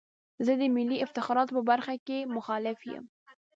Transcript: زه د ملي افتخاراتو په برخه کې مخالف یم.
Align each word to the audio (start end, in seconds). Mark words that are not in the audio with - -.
زه 0.45 0.53
د 0.61 0.63
ملي 0.75 0.97
افتخاراتو 1.05 1.55
په 1.57 1.61
برخه 1.71 1.93
کې 2.07 2.17
مخالف 2.35 2.79
یم. 2.91 3.05